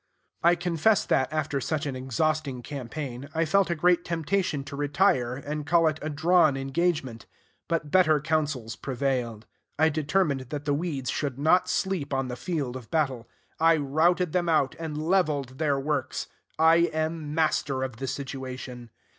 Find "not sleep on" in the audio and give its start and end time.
11.37-12.29